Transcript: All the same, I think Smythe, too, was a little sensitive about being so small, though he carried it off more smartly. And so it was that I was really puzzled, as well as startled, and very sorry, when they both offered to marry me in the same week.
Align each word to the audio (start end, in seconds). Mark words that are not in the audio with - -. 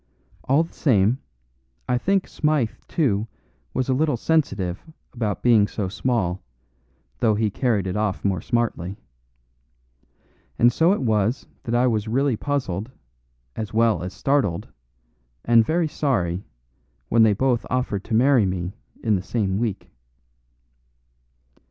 All 0.45 0.63
the 0.63 0.73
same, 0.73 1.19
I 1.87 1.99
think 1.99 2.27
Smythe, 2.27 2.71
too, 2.87 3.27
was 3.71 3.87
a 3.87 3.93
little 3.93 4.17
sensitive 4.17 4.83
about 5.13 5.43
being 5.43 5.67
so 5.67 5.89
small, 5.89 6.41
though 7.19 7.35
he 7.35 7.51
carried 7.51 7.85
it 7.85 7.95
off 7.95 8.25
more 8.25 8.41
smartly. 8.41 8.97
And 10.57 10.73
so 10.73 10.91
it 10.91 11.03
was 11.03 11.45
that 11.65 11.75
I 11.75 11.85
was 11.85 12.07
really 12.07 12.35
puzzled, 12.35 12.89
as 13.55 13.75
well 13.75 14.01
as 14.01 14.11
startled, 14.11 14.67
and 15.45 15.63
very 15.63 15.87
sorry, 15.87 16.45
when 17.09 17.21
they 17.21 17.33
both 17.33 17.63
offered 17.69 18.03
to 18.05 18.15
marry 18.15 18.47
me 18.47 18.73
in 19.03 19.15
the 19.15 19.21
same 19.21 19.59
week. 19.59 19.91